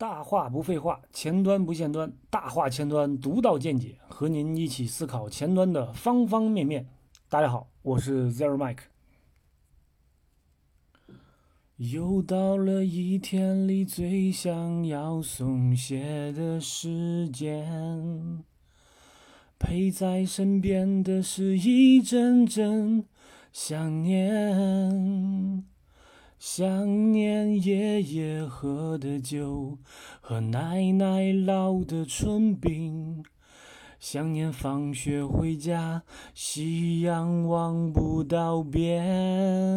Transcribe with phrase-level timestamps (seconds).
[0.00, 6.88] 大话不废话，前端不限端，大话前端独到见解，和您一起思考前端的方方面面。
[7.28, 8.84] 大家好，我是 Zero Mike。
[11.76, 18.42] 又到了一天里最想要松懈的时间，
[19.58, 23.04] 陪在身边的是一阵阵
[23.52, 25.66] 想念。
[26.42, 29.76] 想念爷爷喝的酒
[30.22, 33.22] 和奶奶烙的春饼，
[33.98, 36.02] 想念放学回家，
[36.32, 39.76] 夕阳望不到边。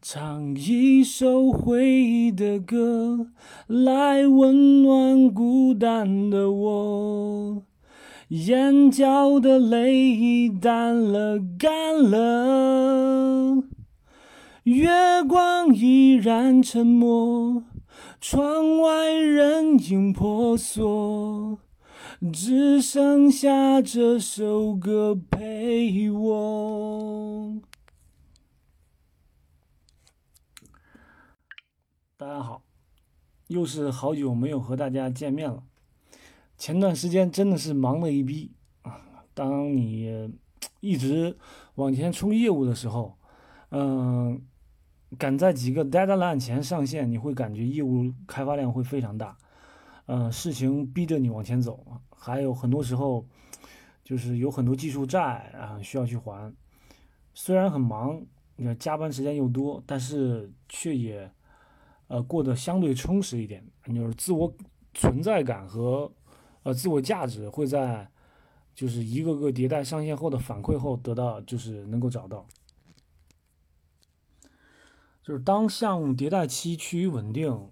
[0.00, 3.26] 唱一首回忆的歌，
[3.66, 7.62] 来温暖孤单的我。
[8.28, 13.62] 眼角的泪已淡了，干了。
[14.68, 17.64] 月光依然沉默，
[18.20, 21.58] 窗外人影婆娑，
[22.30, 27.56] 只剩下这首歌陪我。
[32.18, 32.62] 大家好，
[33.46, 35.62] 又是好久没有和大家见面了。
[36.58, 39.00] 前段时间真的是忙了一逼啊！
[39.32, 40.30] 当你
[40.80, 41.38] 一直
[41.76, 43.16] 往前冲业务的时候，
[43.70, 44.42] 嗯。
[45.16, 49.36] 赶在几个 deadline 前上线，你会感觉业务开发量会非常大，
[50.06, 53.26] 嗯，事情逼着你往前走，还有很多时候
[54.04, 56.52] 就是有很多技术债啊需要去还。
[57.32, 58.20] 虽然很忙，
[58.56, 61.30] 你加班时间又多，但是却也
[62.08, 64.52] 呃过得相对充实一点，就是自我
[64.92, 66.12] 存在感和
[66.64, 68.06] 呃自我价值会在
[68.74, 72.46] 就是一个个迭代上线后的反馈后得到，就是能够找到。
[75.28, 77.68] 就是当项目迭代期趋于稳定，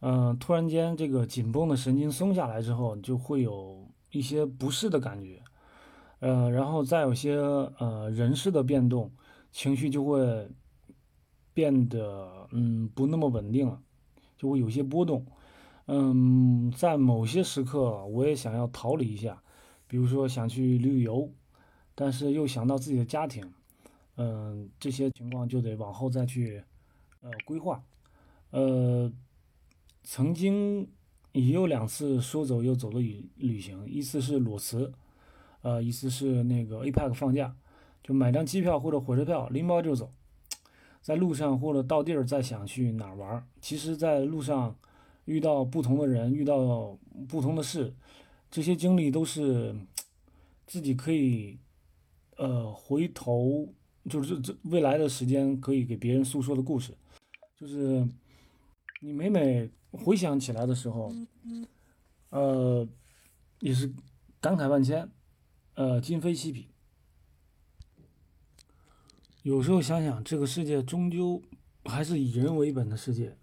[0.00, 5.40] 嗯，突然间这个紧绷的神经松下来之后，就会有一些不适的感觉，
[6.18, 9.10] 呃，然后再有些呃人事的变动，
[9.50, 10.46] 情绪就会
[11.54, 13.80] 变得嗯不那么稳定了，
[14.36, 15.24] 就会有些波动，
[15.86, 19.42] 嗯，在某些时刻我也想要逃离一下，
[19.86, 21.32] 比如说想去旅游，
[21.94, 23.42] 但是又想到自己的家庭，
[24.16, 26.62] 嗯，这些情况就得往后再去。
[27.24, 27.82] 呃，规划，
[28.50, 29.10] 呃，
[30.02, 30.86] 曾经
[31.32, 34.92] 也有两次说走又走的旅旅行，一次是裸辞，
[35.62, 37.56] 呃，一次是那个 APEC 放假，
[38.02, 40.10] 就买张机票或者火车票，拎包就走，
[41.00, 44.76] 在路上或者到地儿再想去哪儿玩，其实，在路上
[45.24, 47.94] 遇到不同的人，遇到不同的事，
[48.50, 49.74] 这些经历都是
[50.66, 51.58] 自己可以，
[52.36, 53.72] 呃，回头
[54.08, 56.94] 就是这这未来的时间可以给别人诉说的故事。
[57.56, 58.06] 就是
[59.00, 61.12] 你每每回想起来的时候，
[62.30, 62.86] 呃，
[63.60, 63.92] 也是
[64.40, 65.08] 感慨万千，
[65.74, 66.68] 呃，今非昔比。
[69.42, 71.40] 有时候想想，这个世界终究
[71.84, 73.36] 还是以人为本的世界。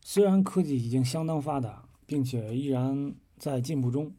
[0.00, 4.14] 虽然科技已经相当发达，并且依然在进步中，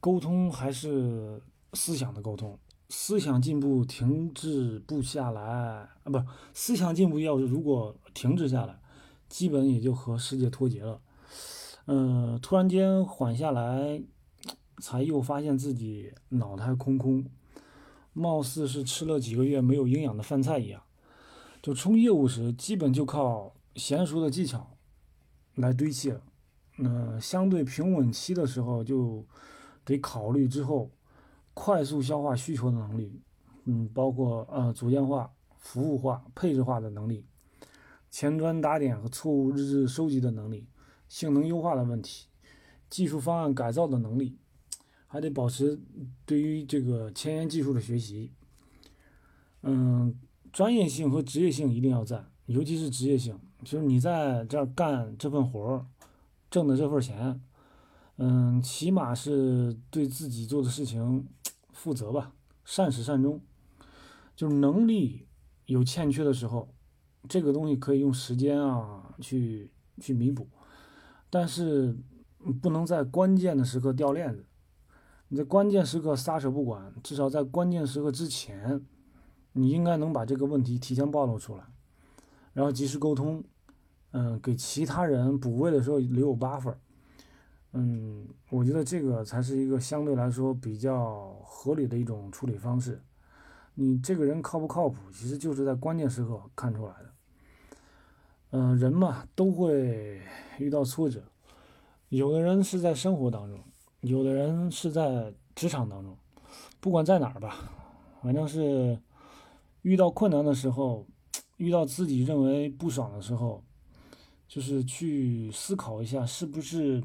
[0.00, 1.42] 沟通还是
[1.74, 2.58] 思想的沟通。
[2.92, 6.20] 思想进步停滞不下来啊，不，
[6.52, 8.80] 思想进步要是如果停滞下来，
[9.28, 11.00] 基本也就和世界脱节了。
[11.86, 14.02] 嗯，突然间缓下来，
[14.82, 17.24] 才又发现自己脑袋空空，
[18.12, 20.82] 貌似是吃了几个月没有营养的饭菜一样。
[21.62, 24.76] 就冲业务时，基本就靠娴熟的技巧
[25.54, 26.20] 来堆砌了。
[26.78, 29.24] 那相对平稳期的时候，就
[29.84, 30.90] 得考虑之后。
[31.52, 33.20] 快速消化需求的能力，
[33.64, 37.26] 嗯，包括呃组件化、服务化、配置化的能力，
[38.10, 40.66] 前端打点和错误日志收集的能力，
[41.08, 42.26] 性能优化的问题，
[42.88, 44.38] 技术方案改造的能力，
[45.06, 45.78] 还得保持
[46.24, 48.32] 对于这个前沿技术的学习，
[49.62, 50.18] 嗯，
[50.52, 55.86] 专业性和职业性一定要在，尤其是职业性，就是你在这儿干这份活儿，
[56.50, 57.40] 挣的这份钱。
[58.22, 61.26] 嗯，起码是对自己做的事情
[61.80, 63.40] 负责吧，善始善终。
[64.36, 65.26] 就是能力
[65.64, 66.74] 有欠缺的时候，
[67.26, 70.46] 这个东西可以用时间啊去去弥补，
[71.30, 71.96] 但是
[72.60, 74.44] 不能在关键的时刻掉链子。
[75.28, 78.84] 你在关键时刻撒手不管，至少在关键时刻之前，
[79.52, 81.64] 你应该能把这个问题提前暴露出来，
[82.52, 83.42] 然后及时沟通，
[84.10, 86.74] 嗯，给其他人补位的时候留有 buffer。
[87.72, 93.00] 嗯，我觉得这个才是一个相对来说比较合理的一种处理方式。
[93.74, 97.10] 你这个人靠不靠谱，其实就是在关键时刻看出来的。
[98.50, 100.20] 嗯，人嘛都会
[100.58, 101.22] 遇到挫折，
[102.08, 103.60] 有的人是在生活当中，
[104.00, 106.16] 有的人是在职场当中，
[106.80, 107.56] 不管在哪儿吧，
[108.20, 109.00] 反正是
[109.82, 111.06] 遇到困难的时候，
[111.58, 113.62] 遇到自己认为不爽的时候，
[114.48, 117.00] 就是去思考一下，是不是，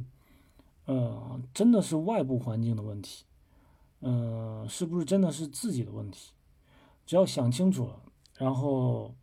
[0.85, 3.25] 呃，真的是外部环境的问题，
[4.01, 6.33] 嗯，是不是真的是自己的问题？
[7.05, 8.01] 只要想清楚了，
[8.37, 9.15] 然后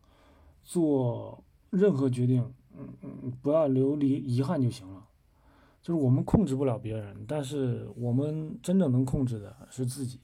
[0.62, 1.42] 做。
[1.72, 5.08] 任何决定，嗯嗯，不要留离遗憾就行了。
[5.80, 10.20] 就是我们控制不了别人，但是我们真正能控制的是自己。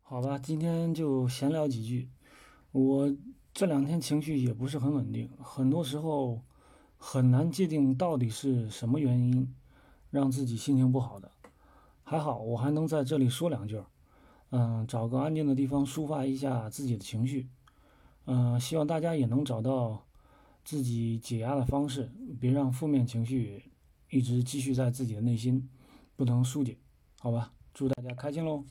[0.00, 2.08] 好吧，今天就闲聊几句。
[2.70, 3.12] 我
[3.52, 6.40] 这两天情绪也不是很稳定，很多时候
[7.08, 9.54] 很难界定到底是什么原因
[10.10, 11.30] 让自己心情不好的。
[12.02, 13.80] 还好我还能在这里说两句，
[14.50, 17.48] 嗯，找个安静的地方抒发一下自己的情绪。
[18.24, 20.04] 嗯，希望大家也能找到
[20.64, 22.10] 自己解压的方式，
[22.40, 23.62] 别让负面情绪
[24.10, 25.70] 一直积蓄在自己的内心，
[26.16, 26.76] 不能疏解，
[27.20, 27.52] 好吧？
[27.72, 28.64] 祝大家开心喽！